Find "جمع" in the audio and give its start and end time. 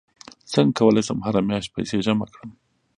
2.05-2.27